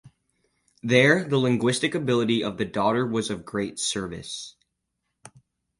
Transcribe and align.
There 0.81 1.25
the 1.25 1.37
linguistic 1.37 1.93
ability 1.93 2.43
of 2.43 2.57
the 2.57 2.65
daughter 2.65 3.05
was 3.05 3.29
of 3.29 3.45
great 3.45 3.77
service. 3.77 4.55